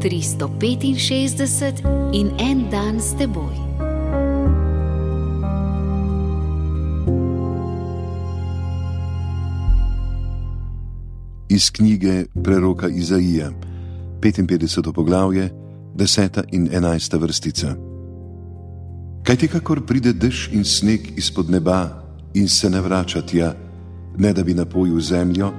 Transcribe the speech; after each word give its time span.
365 0.00 1.82
in 2.12 2.30
en 2.38 2.70
dan 2.70 3.00
s 3.00 3.12
teboj. 3.18 3.54
Iz 11.48 11.70
knjige 11.70 12.24
preroka 12.44 12.88
Izaija, 12.88 13.50
55. 14.20 14.92
poglavje, 14.92 15.50
10. 15.94 16.42
in 16.52 16.68
11. 16.72 17.20
vrstica. 17.20 17.76
Kaj 19.22 19.36
ti, 19.36 19.48
kakor 19.48 19.86
pride 19.86 20.12
dež 20.12 20.48
in 20.52 20.64
sneg 20.64 21.00
izpod 21.16 21.50
neba 21.50 22.02
in 22.34 22.48
se 22.48 22.70
ne 22.70 22.80
vrača 22.80 23.20
tja, 23.22 23.54
ne 24.18 24.32
da 24.32 24.42
bi 24.42 24.54
napojil 24.54 25.00
zemljo, 25.00 25.52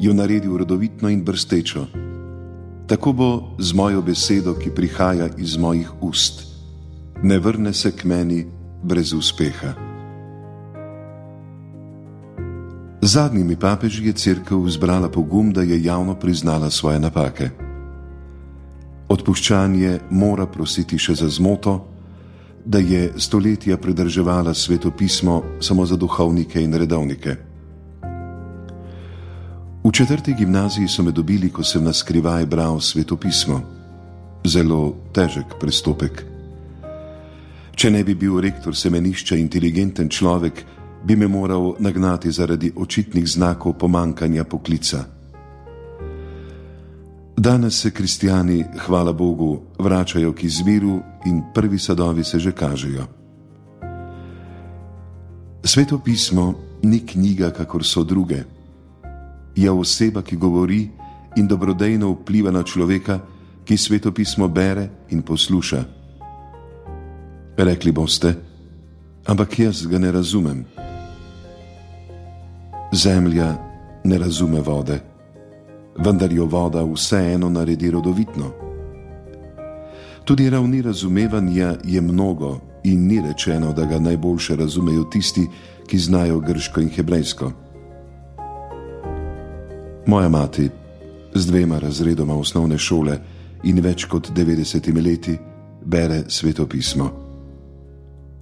jo 0.00 0.14
naredil 0.14 0.56
rodovitno 0.56 1.08
in 1.08 1.24
brstečo. 1.24 2.03
Tako 2.86 3.12
bo 3.12 3.56
z 3.58 3.72
mojo 3.72 4.02
besedo, 4.02 4.54
ki 4.54 4.70
prihaja 4.70 5.28
iz 5.38 5.56
mojih 5.56 6.02
ust. 6.02 6.44
Ne 7.22 7.38
vrne 7.38 7.72
se 7.72 7.90
k 7.90 8.04
meni 8.04 8.44
brez 8.82 9.12
uspeha. 9.12 9.72
Zadnjimi 13.00 13.56
papeži 13.56 14.06
je 14.06 14.12
crkva 14.12 14.68
zbrala 14.68 15.08
pogum, 15.08 15.52
da 15.52 15.62
je 15.62 15.84
javno 15.84 16.14
priznala 16.14 16.70
svoje 16.70 17.00
napake. 17.00 17.50
Odpuščanje 19.08 19.98
mora 20.10 20.46
prositi 20.46 20.98
še 20.98 21.14
za 21.14 21.28
zmoto, 21.28 21.84
da 22.64 22.78
je 22.78 23.12
stoletja 23.16 23.76
pridrževala 23.76 24.54
svetopismo 24.54 25.42
samo 25.60 25.86
za 25.86 25.96
duhovnike 25.96 26.62
in 26.62 26.74
redovnike. 26.74 27.53
V 29.84 29.92
četrti 29.92 30.34
gimnaziji 30.34 30.88
so 30.88 31.02
me 31.02 31.12
dobili, 31.12 31.50
ko 31.52 31.62
sem 31.62 31.84
na 31.84 31.92
skrivaj 31.92 32.46
bral 32.46 32.80
svetopismo. 32.80 33.60
Zelo 34.44 34.96
težek 35.12 35.58
pristopek. 35.60 36.24
Če 37.76 37.90
ne 37.90 38.00
bi 38.04 38.14
bil 38.14 38.40
rektor 38.40 38.76
semenišča 38.76 39.36
inteligenten 39.36 40.08
človek, 40.08 40.64
bi 41.04 41.16
me 41.16 41.28
moral 41.28 41.74
nagnati 41.78 42.32
zaradi 42.32 42.72
očitnih 42.76 43.28
znakov 43.28 43.76
pomankanja 43.78 44.44
poklica. 44.44 45.04
Danes 47.36 47.80
se 47.80 47.90
kristijani, 47.90 48.64
hvala 48.86 49.12
Bogu, 49.12 49.60
vračajo 49.78 50.32
k 50.32 50.44
izviru 50.44 51.00
in 51.26 51.42
prvi 51.54 51.78
sadovi 51.78 52.24
se 52.24 52.38
že 52.38 52.52
kažejo. 52.52 53.04
Svetopismo 55.64 56.54
ni 56.82 57.04
knjiga, 57.06 57.50
kakor 57.50 57.84
so 57.84 58.04
druge 58.04 58.53
je 59.56 59.70
oseba, 59.70 60.22
ki 60.22 60.36
govori 60.36 60.90
in 61.36 61.46
dobrodejno 61.46 62.10
vpliva 62.10 62.50
na 62.50 62.62
človeka, 62.62 63.20
ki 63.64 63.76
svetopismo 63.76 64.48
bere 64.48 64.88
in 65.10 65.22
posluša. 65.22 65.84
Rekli 67.56 67.92
boste, 67.92 68.34
ampak 69.26 69.58
jaz 69.58 69.86
ga 69.86 69.98
ne 69.98 70.12
razumem. 70.12 70.64
Zemlja 72.92 73.54
ne 74.04 74.18
razume 74.18 74.60
vode, 74.60 75.00
vendar 75.98 76.32
jo 76.32 76.46
voda 76.46 76.84
vseeno 76.84 77.48
naredi 77.48 77.90
rodovitno. 77.90 78.52
Tudi 80.24 80.50
ravni 80.50 80.82
razumevanja 80.82 81.74
je 81.84 82.00
mnogo 82.00 82.60
in 82.84 83.06
ni 83.06 83.20
rečeno, 83.20 83.72
da 83.72 83.84
ga 83.84 83.98
najboljše 83.98 84.56
razumejo 84.56 85.04
tisti, 85.04 85.46
ki 85.86 85.98
znajo 85.98 86.40
grško 86.40 86.80
in 86.80 86.88
hebrejsko. 86.88 87.63
Moja 90.06 90.28
mati 90.28 90.70
z 91.34 91.46
dvema 91.46 91.78
razredoma 91.78 92.34
osnovne 92.34 92.78
šole 92.78 93.18
in 93.64 93.80
več 93.80 94.04
kot 94.04 94.30
90 94.30 95.04
leti 95.04 95.38
bere 95.84 96.22
svetopismo. 96.28 97.10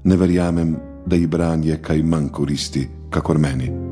Ne 0.04 0.16
verjamem, 0.16 0.76
da 1.06 1.16
ji 1.16 1.26
branje 1.26 1.78
kaj 1.82 2.02
manj 2.02 2.28
koristi, 2.28 2.88
kakor 3.10 3.38
meni. 3.38 3.91